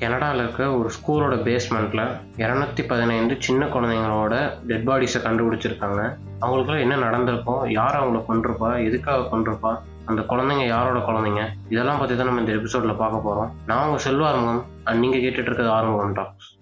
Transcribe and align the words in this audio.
கனடாவில் 0.00 0.40
இருக்க 0.42 0.62
ஒரு 0.78 0.88
ஸ்கூலோட 0.96 1.34
பேஸ்மெண்ட்டில் 1.46 2.02
இரநூத்தி 2.42 2.82
பதினைந்து 2.90 3.34
சின்ன 3.44 3.66
குழந்தைங்களோட 3.66 4.34
டெட் 4.68 4.86
பாடிஸை 4.88 5.20
கண்டுபிடிச்சிருக்காங்க. 5.26 6.00
அவங்களுக்குலாம் 6.40 6.84
என்ன 6.84 6.96
நடந்திருக்கும்? 6.96 7.62
யார் 7.70 7.98
அவங்கள 8.00 8.20
கொண்டிருப்பா 8.26 8.70
எதுக்காக 8.88 9.28
கொண்டிருப்பா 9.28 9.82
அந்த 10.04 10.22
குழந்தைங்க 10.22 10.66
யாரோட 10.66 10.98
குழந்தைங்க? 11.06 11.44
இதெல்லாம் 11.68 11.98
பற்றி 11.98 12.16
தான் 12.16 12.26
நம்ம 12.26 12.40
இந்த 12.40 12.52
எபிசோடில் 12.52 13.00
பார்க்க 13.02 13.24
போகிறோம் 13.26 13.50
நான் 13.66 13.86
உங்கள் 13.86 14.04
செல்வாரங்கம் 14.06 14.62
அண்ட் 14.84 15.02
நீங்கள் 15.04 15.20
கேட்டுட்டு 15.20 15.50
இருக்கிறது 15.50 15.74
ஆரம்பம் 15.78 16.16
டாக்ஸ் 16.20 16.52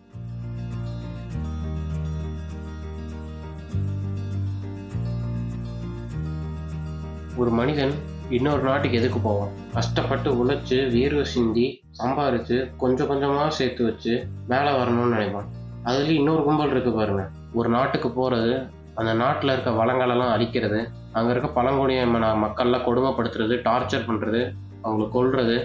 ஒரு 7.37 7.51
மனிதன் 7.51 7.95
இன்னொரு 8.29 8.62
நாட்டுக்கு 8.62 8.98
எதுக்கு 8.98 9.19
போவான்? 9.19 9.55
கஷ்டப்பட்டு 9.73 10.29
உழைச்சி 10.41 10.77
வேர்வை 10.96 11.25
சிந்தி 11.37 11.66
சம்பாரித்து 11.98 12.56
கொஞ்சம் 12.82 13.11
கொஞ்சமாக 13.11 13.50
சேர்த்து 13.58 13.82
வச்சு 13.84 14.12
மேலே 14.52 14.71
வரணும்னு 14.79 15.14
நினைப்பான். 15.16 15.48
அதுலேயும் 15.89 16.21
இன்னொரு 16.21 16.43
கும்பல் 16.48 16.72
இருக்குது 16.75 16.98
பாருங்கள் 16.98 17.30
ஒரு 17.58 17.68
நாட்டுக்கு 17.76 18.08
போகிறது 18.11 18.52
அந்த 19.00 19.12
நாட்டில் 19.22 19.52
இருக்க 19.54 19.71
வளங்களெல்லாம் 19.80 20.32
அழிக்கிறது 20.35 20.80
அங்கே 21.16 21.30
இருக்க 21.35 21.49
பழங்குடியின 21.57 22.35
மக்கள்லாம் 22.44 22.86
கொடுமைப்படுத்துறது 22.88 23.54
டார்ச்சர் 23.68 24.07
பண்ணுறது 24.08 24.43
அவங்களை 24.85 25.07
கொல்றது 25.16 25.57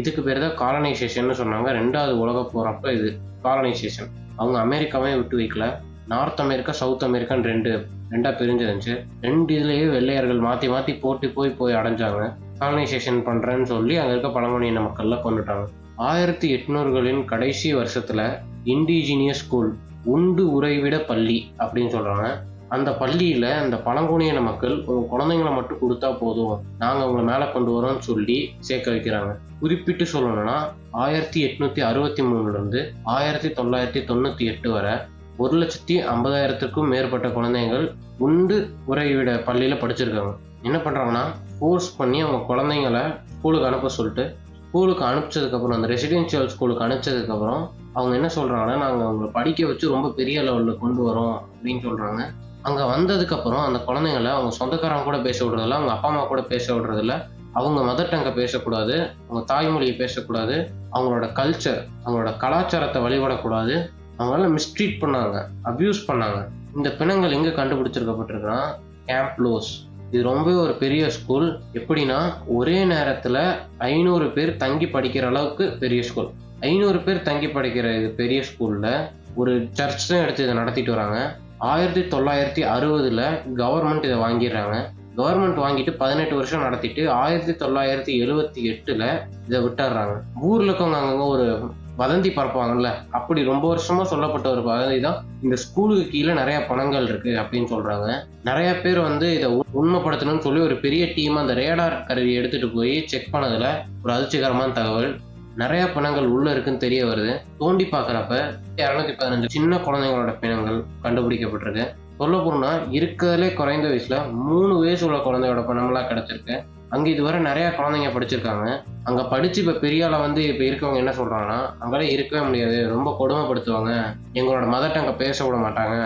இதுக்கு 0.00 0.20
பேர் 0.26 0.44
தான் 0.44 0.56
காலனைசேஷன் 0.62 1.38
சொன்னாங்க. 1.40 1.68
ரெண்டாவது 1.80 2.14
உலக 2.22 2.38
போகிறப்ப 2.52 2.92
இது 2.98 3.10
காலனைசேஷன் 3.44 4.08
அவங்க 4.40 4.56
அமெரிக்காவே 4.66 5.12
விட்டு 5.18 5.36
வைக்கல. 5.40 5.66
நார்த் 6.12 6.40
அமெரிக்கா 6.44 6.72
சவுத் 6.80 7.04
அமெரிக்கான்னு 7.06 7.50
ரெண்டு 7.52 7.70
ரெண்டாக 8.12 8.32
பிரிஞ்சிருந்துச்சு 8.40 8.94
ரெண்டு 9.26 9.50
இதுலேயே 9.58 9.84
வெள்ளையர்கள் 9.96 10.40
மாற்றி 10.46 10.66
மாற்றி 10.72 10.92
போட்டி 11.04 11.28
போய் 11.36 11.58
போய் 11.60 11.78
அடைஞ்சாங்க. 11.80 12.24
காலனைசேஷன் 12.58 13.20
பண்ணுறேன்னு 13.28 13.62
சொல்லி 13.62 13.96
அங்கே 13.96 14.12
இருக்க 14.12 14.28
பழங்குடியின 14.28 14.80
மக்கள்லாம் 14.80 15.24
கொண்டுட்டாங்க. 15.26 15.66
ஆயிரத்தி 15.96 16.46
எட்நூறுகளின் 16.56 17.24
கடைசி 17.24 17.74
வருஷத்தில் 17.74 18.26
இண்டிஜினியஸ் 18.64 19.42
ஸ்கூல் 19.42 19.70
உண்டு 20.04 20.44
உறைவிட 20.56 20.96
பள்ளி 21.10 21.38
அப்படின்னு 21.58 21.92
சொல்கிறாங்க 21.96 22.26
அந்த 22.68 22.90
பள்ளியில் 22.92 23.48
அந்த 23.62 23.76
பழங்குடியின 23.76 24.40
மக்கள் 24.40 24.84
உங்கள் 24.84 25.10
குழந்தைங்களை 25.12 25.52
மட்டும் 25.54 25.80
கொடுத்தா 25.82 26.18
போதும். 26.18 26.54
நாங்கள் 26.78 27.06
உங்களை 27.08 27.24
மேலே 27.26 27.52
கொண்டு 27.52 27.70
வரோம்னு 27.74 27.98
சொல்லி 27.98 28.50
சேர்க்க 28.58 28.90
வைக்கிறாங்க. 28.90 29.32
குறிப்பிட்டு 29.60 30.04
சொல்லணும்னா 30.04 30.56
ஆயிரத்தி 30.90 31.40
எட்நூத்தி 31.46 31.80
அறுபத்தி 31.80 32.22
மூணுலேருந்து 32.22 32.80
ஆயிரத்தி 33.02 33.48
தொள்ளாயிரத்தி 33.48 34.02
தொண்ணூற்றி 34.10 34.46
எட்டு 34.52 34.70
வரை 34.70 34.94
ஒரு 35.36 35.54
லட்சத்தி 35.60 35.94
ஐம்பதாயிரத்துக்கும் 36.14 36.90
மேற்பட்ட 36.94 37.28
குழந்தைகள் 37.28 37.86
உண்டு 38.18 38.58
உறைவிட 38.88 39.30
பள்ளியில் 39.44 39.80
படிச்சிருக்காங்க. 39.80 40.34
என்ன 40.64 40.78
பண்ணுறாங்கன்னா 40.78 41.24
ஃபோர்ஸ் 41.58 41.88
பண்ணி 41.96 42.18
அவங்க 42.20 42.40
குழந்தைங்கள 42.50 42.98
ஸ்கூலுக்கு 43.34 43.66
அனுப்ப 43.66 43.88
சொல்லிட்டு 43.88 44.24
ஸ்கூலுக்கு 44.68 45.04
அனுப்பிச்சதுக்கப்புறம் 45.04 45.76
அந்த 45.78 45.88
ரெசிடென்ஷியல் 45.88 46.46
ஸ்கூலுக்கு 46.46 46.84
அனுப்பிச்சதுக்கப்புறம் 46.86 47.62
அவங்க 47.92 48.12
என்ன 48.14 48.28
சொல்கிறாங்கன்னா 48.36 48.76
நாங்கள் 48.84 49.06
அவங்களை 49.06 49.28
படிக்க 49.32 49.66
வச்சு 49.66 49.92
ரொம்ப 49.94 50.08
பெரிய 50.10 50.42
லெவலில் 50.42 50.78
கொண்டு 50.78 51.02
வரோம் 51.08 51.36
அப்படின்னு 51.42 51.82
சொல்கிறாங்க 51.86 52.22
அங்கே 52.62 52.84
வந்ததுக்கப்புறம் 52.94 53.62
அந்த 53.66 53.78
குழந்தைங்கள 53.88 54.28
அவங்க 54.36 54.50
சொந்தக்காரங்க 54.50 55.04
கூட 55.04 55.18
பேச 55.18 55.38
விடுறதில்ல 55.44 55.78
அவங்க 55.78 55.92
அப்பா 55.92 56.08
அம்மா 56.08 56.22
கூட 56.24 56.42
பேச 56.42 56.66
விடுறதில்ல. 56.74 57.14
அவங்க 57.52 57.80
மதர் 57.88 58.10
டங்கை 58.12 58.32
பேசக்கூடாது 58.34 58.94
அவங்க 59.28 59.40
தாய்மொழியை 59.52 59.94
பேசக்கூடாது 59.96 60.56
அவங்களோட 60.92 61.26
கல்ச்சர் 61.40 61.80
அவங்களோட 62.04 62.30
கலாச்சாரத்தை 62.36 63.00
வழிபடக்கூடாது. 63.02 63.74
அவங்களால 64.18 64.48
மிஸ்ட்ரீட் 64.56 64.96
பண்ணாங்க 65.02 65.36
அப்யூஸ் 65.64 66.00
பண்ணாங்க. 66.08 66.40
இந்த 66.76 66.90
பிணங்கள் 67.00 67.36
எங்கே 67.36 67.52
கண்டுபிடிச்சிருக்கப்பட்டிருக்குன்னா 67.60 68.60
கேம்ப் 69.06 69.38
லோஸ் 69.44 69.70
இது 70.10 70.22
ரொம்பவே 70.22 70.56
ஒரு 70.56 70.74
பெரிய 70.74 71.10
ஸ்கூல் 71.10 71.60
எப்படின்னா 71.72 72.32
ஒரே 72.46 72.84
நேரத்தில் 72.84 73.40
ஐநூறு 73.78 74.30
பேர் 74.30 74.56
தங்கி 74.56 74.84
படிக்கிற 74.86 75.26
அளவுக்கு 75.26 75.76
பெரிய 75.78 76.02
ஸ்கூல் 76.02 76.30
ஐநூறு 76.60 76.98
பேர் 76.98 77.22
தங்கி 77.22 77.46
படிக்கிற 77.46 77.98
இது 77.98 78.10
பெரிய 78.10 78.42
ஸ்கூலில் 78.42 79.08
ஒரு 79.34 79.66
சர்ச் 79.70 80.08
தான் 80.08 80.22
எடுத்து 80.22 80.42
இதை 80.42 80.54
நடத்திட்டு 80.54 80.92
வராங்க. 80.92 81.36
ஆயிரத்தி 81.58 82.16
தொள்ளாயிரத்தி 82.16 82.60
அறுபதில் 82.60 83.24
கவர்மெண்ட் 83.56 84.04
இதை 84.04 84.18
வாங்கிடுறாங்க. 84.18 84.76
கவர்மெண்ட் 85.16 85.58
வாங்கிட்டு 85.64 85.92
பதினெட்டு 85.96 86.34
வருஷம் 86.34 86.62
நடத்திட்டு 86.62 87.10
ஆயிரத்தி 87.10 87.66
தொள்ளாயிரத்தி 87.66 88.12
எழுவத்தி 88.24 88.62
எட்டில் 88.62 89.06
இதை 89.46 89.60
விட்டுறாங்க 89.60 90.20
ஊரில் 90.40 90.68
இருக்கவங்க 90.68 91.00
அங்கங்கே 91.00 91.26
ஒரு 91.26 91.60
வதந்தி 91.98 92.30
பரப்புவாங்கல்ல? 92.30 92.92
அப்படி 93.10 93.44
ரொம்ப 93.44 93.74
வருஷமா 93.74 94.02
சொல்லப்பட்ட 94.02 94.50
ஒரு 94.50 94.60
வதந்தி 94.60 95.00
தான். 95.00 95.24
இந்த 95.42 95.56
ஸ்கூலுக்கு 95.56 96.10
கீழே 96.10 96.32
நிறைய 96.32 96.66
பணங்கள் 96.66 97.08
இருக்கு 97.08 97.30
அப்படின்னு 97.30 97.68
சொல்றாங்க. 97.74 98.22
நிறைய 98.44 98.80
பேர் 98.80 99.00
வந்து 99.00 99.34
இதை 99.34 99.64
உண்மைப்படுத்தணும்னு 99.82 100.38
சொல்லி 100.38 100.60
ஒரு 100.60 100.76
பெரிய 100.76 101.12
டீம் 101.14 101.36
அந்த 101.36 101.52
ரேடார் 101.52 102.06
கருவி 102.06 102.34
எடுத்துட்டு 102.34 102.68
போய் 102.68 103.06
செக் 103.06 103.28
பண்ணதுல 103.32 103.66
ஒரு 104.04 104.14
அதிர்ச்சிகரமான 104.14 104.72
தகவல். 104.72 105.16
நிறைய 105.56 105.92
பிணங்கள் 105.92 106.26
உள்ள 106.26 106.50
இருக்குன்னு 106.50 106.78
தெரிய 106.78 107.04
வருது. 107.04 107.40
தோண்டி 107.58 107.84
பார்க்குறப்ப 107.84 108.54
இரநூத்தி 108.76 109.12
பதினஞ்சு 109.18 109.46
சின்ன 109.46 109.76
குழந்தைங்களோட 109.76 110.38
பிணங்கள் 110.38 110.84
கண்டுபிடிக்கப்பட்டிருக்கு. 111.02 111.94
சொல்ல 112.18 112.38
போனா 112.38 112.74
இருக்கிறதுலே 112.74 113.54
குறைந்த 113.54 113.88
வயசுல 113.88 114.32
மூணு 114.32 114.78
வயசு 114.78 115.06
உள்ள 115.06 115.18
குழந்தையோட 115.18 115.62
பிணம்லாம் 115.64 116.08
கிடைச்சிருக்கு. 116.08 116.64
அங்கே 116.94 117.08
இதுவரை 117.14 117.38
நிறையா 117.48 117.68
குழந்தைங்க 117.78 118.10
படிச்சிருக்காங்க. 118.16 118.66
அங்கே 119.08 119.22
படித்து 119.32 119.58
இப்போ 119.62 119.74
பெரிய 119.84 120.08
வந்து 120.26 120.42
இப்போ 120.50 120.64
இருக்கவங்க 120.68 121.00
என்ன 121.02 121.14
சொல்கிறாங்கன்னா 121.20 121.58
அங்கெல்லாம் 121.82 122.12
இருக்கவே 122.16 122.42
முடியாது. 122.48 122.76
ரொம்ப 122.94 123.10
கொடுமைப்படுத்துவாங்க. 123.20 123.92
எங்களோட 124.40 124.66
மதர் 124.74 125.00
அங்கே 125.02 125.16
பேச 125.24 125.38
விட 125.46 125.58
மாட்டாங்க. 125.64 125.96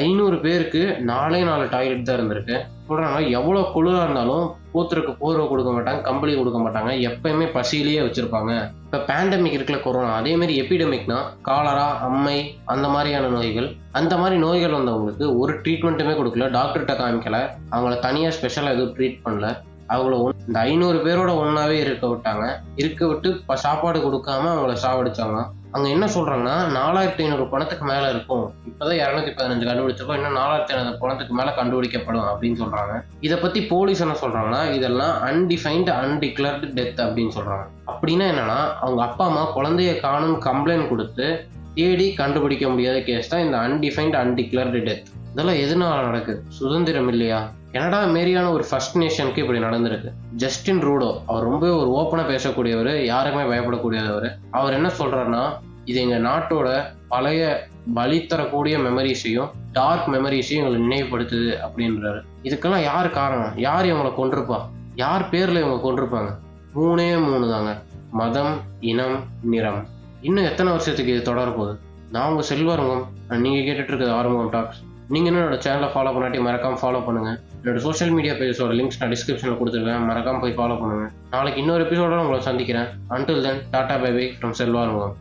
ஐநூறு 0.00 0.36
பேருக்கு 0.44 0.82
நாலே 1.10 1.40
நாலு 1.48 1.64
டாய்லெட் 1.74 2.06
தான் 2.08 2.18
இருந்திருக்கு. 2.18 2.56
சொல்கிறாங்க 2.88 3.18
எவ்வளோ 3.38 3.60
குளிராக 3.74 4.04
இருந்தாலும் 4.06 4.46
கூத்துருக்கு 4.72 5.12
போர்வை 5.20 5.44
கொடுக்க 5.50 5.70
மாட்டாங்க 5.74 6.00
கம்பளி 6.08 6.32
கொடுக்க 6.38 6.58
மாட்டாங்க. 6.64 6.90
எப்பயுமே 7.08 7.46
பசியிலேயே 7.56 8.00
வச்சுருப்பாங்க. 8.06 8.52
இப்போ 8.86 8.98
பேண்டமிக் 9.10 9.56
இருக்குல்ல 9.56 9.82
கொரோனா 9.84 10.10
அதே 10.20 10.32
மாதிரி 10.40 10.54
எபிடமிக்னா 10.62 11.18
காலரா 11.48 11.86
அம்மை 12.08 12.38
அந்த 12.72 12.88
மாதிரியான 12.94 13.30
நோய்கள். 13.36 13.68
அந்த 14.00 14.16
மாதிரி 14.22 14.38
நோய்கள் 14.46 14.76
வந்தவங்களுக்கு 14.78 15.28
ஒரு 15.42 15.54
ட்ரீட்மெண்ட்டுமே 15.62 16.16
கொடுக்கல. 16.20 16.48
டாக்டர்கிட்ட 16.58 16.96
காமிக்கல. 17.02 17.38
அவங்கள 17.74 17.94
தனியாக 18.08 18.36
ஸ்பெஷலாக 18.38 18.76
எதுவும் 18.76 18.96
ட்ரீட் 18.98 19.22
பண்ணல. 19.26 19.48
அவங்கள 19.88 20.28
ஒன்- 20.28 20.46
இந்த 20.46 20.60
ஐநூறு 20.60 20.98
பேரோட 20.98 21.30
ஒன்னாவே 21.30 21.80
இருக்க 21.80 22.06
விட்டாங்க. 22.06 22.52
இருக்க 22.76 23.06
விட்டு 23.06 23.40
ப- 23.46 23.56
சாப்பாடு 23.56 24.00
கொடுக்காம 24.00 24.44
அவங்கள 24.44 24.76
சாவடிச்சாங்க. 24.82 25.46
அங்க 25.70 25.88
என்ன 25.88 26.06
சொல்றாங்கன்னா 26.06 26.78
நாலாயிரத்தி 26.78 27.22
ஐநூறு 27.22 27.48
பணத்துக்கு 27.48 27.84
மேல 27.84 28.10
இருக்கும். 28.10 28.52
இப்பதான் 28.68 28.82
இரநூத்தி 28.82 29.32
பதினஞ்சு 29.32 29.64
கண்டுபிடிச்சப்போ 29.64 30.14
இன்னும் 30.14 30.36
நாலாயிரத்தி 30.36 30.66
ஐநூறு 30.66 30.98
பணத்துக்கு 30.98 31.34
மேல 31.34 31.50
கண்டுபிடிக்கப்படும் 31.50 32.24
அப்படின்னு 32.24 32.64
சொல்றாங்க. 32.64 33.02
இதை 33.20 33.38
பத்தி 33.38 33.66
போலீஸ் 33.66 34.00
என்ன 34.00 34.16
சொல்றாங்கன்னா 34.20 34.72
இதெல்லாம் 34.72 35.22
அன்டிஃபைன்டு 35.24 35.90
அன்டிக்ளர்டு 35.90 36.66
டெத் 36.72 37.00
அப்படின்னு 37.00 37.30
சொல்றாங்க. 37.34 37.66
அப்படின்னா 37.86 38.24
என்னன்னா 38.24 38.74
அவங்க 38.80 39.02
அப்பா 39.02 39.26
அம்மா 39.26 39.56
குழந்தைய 39.56 40.00
காணும் 40.00 40.42
கம்ப்ளைண்ட் 40.42 40.88
கொடுத்து 40.88 41.48
தேடி 41.74 42.06
கண்டுபிடிக்க 42.14 42.68
முடியாத 42.68 43.00
கேஸ் 43.00 43.28
தான் 43.28 43.44
இந்த 43.44 43.58
அன்டிஃபைன்ட் 43.66 44.16
அன்டிக்ளர்டு 44.22 44.80
டெத் 44.88 45.10
இதெல்லாம் 45.32 45.60
எதனால 45.62 46.02
நடக்குது? 46.04 46.42
சுதந்திரம் 46.48 47.08
இல்லையா? 47.08 47.50
கனடா 47.72 48.00
மாரியான 48.04 48.50
ஒரு 48.52 48.64
ஃபர்ஸ்ட் 48.70 48.98
நேஷனுக்கு 48.98 49.38
இப்படி 49.38 49.58
நடந்திருக்கு? 49.58 50.10
ஜஸ்டின் 50.36 50.82
ரூடோ 50.82 51.08
அவர் 51.26 51.42
ரொம்ப 51.42 51.76
ஒரு 51.76 51.90
ஓப்பனாக 52.00 52.26
பேசக்கூடியவர் 52.32 53.04
யாருக்குமே 53.04 53.46
பயப்படக்கூடியவர் 53.52 54.28
அவர் 54.50 54.72
என்ன 54.72 54.90
சொல்கிறாருன்னா 54.98 55.44
இது 55.84 56.00
எங்கள் 56.00 56.22
நாட்டோட 56.22 56.68
பழைய 57.08 57.68
பலி 57.94 58.26
தரக்கூடிய 58.26 58.78
மெமரிஸையும் 58.78 59.50
டார்க் 59.72 60.06
மெமரிஸையும் 60.08 60.60
எங்களை 60.62 60.78
நினைவுபடுத்துது 60.84 61.50
அப்படின்றாரு. 61.66 62.20
இதுக்கெல்லாம் 62.42 62.82
யார் 62.82 63.10
காரணம்? 63.10 63.52
யார் 63.56 63.86
இவங்களை 63.86 64.14
கொண்டிருப்பா 64.14 64.68
யார் 64.94 65.28
பேரில் 65.28 65.62
இவங்க 65.64 65.78
கொண்டிருப்பாங்க 65.88 66.30
மூணே 66.74 67.08
மூணு 67.26 67.50
தாங்க. 67.50 67.72
மதம் 68.10 68.54
இனம் 68.80 69.18
நிறம். 69.42 69.82
இன்னும் 70.28 70.44
எத்தனை 70.44 70.70
வருஷத்துக்கு 70.70 71.12
இது 71.12 71.22
தொடர 71.22 71.48
போகுது? 71.50 71.72
நான் 72.10 72.28
உங்கள் 72.30 72.46
செல்வரங்கம் 72.50 73.02
நீங்கள் 73.44 73.64
கேட்டுட்டு 73.66 73.90
இருக்கிறது 73.92 74.10
ஆரம்பம் 74.10 74.50
டாக்ஸ் 74.54 74.78
நீங்கள் 75.08 75.30
இன்னும் 75.30 75.42
என்னோட 75.42 75.56
சேனலை 75.64 75.88
ஃபாலோ 75.94 76.12
பண்ணாட்டி 76.14 76.38
மறக்காமல் 76.46 76.80
ஃபாலோ 76.82 77.00
பண்ணுங்க. 77.06 77.30
என்னோட 77.62 77.80
சோஷியல் 77.86 78.12
மீடியா 78.12 78.34
பேஜோட 78.34 78.72
லிங்க்ஸ் 78.78 78.98
நான் 79.00 79.12
டிஸ்கிரிப்ஷனில் 79.14 79.58
கொடுத்துருக்கேன் 79.60 80.06
மறக்காமல் 80.10 80.42
போய் 80.44 80.56
ஃபாலோ 80.58 80.76
பண்ணுங்க. 80.80 81.10
நாளைக்கு 81.30 81.60
இன்னொரு 81.60 81.84
எபிசோட 81.84 82.20
உங்களை 82.24 82.40
சந்திக்கிறேன். 82.40 82.88
அன்டில் 83.16 83.44
தென் 83.46 83.60
டாடா 83.70 83.96
பை 83.96 84.12
பை 84.12 84.24
ஃப்ரம் 84.38 84.56
செல்வாரங்கம் 84.60 85.14